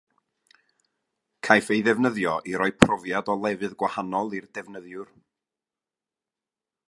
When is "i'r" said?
4.39-4.49